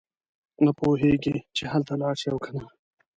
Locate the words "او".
2.33-2.39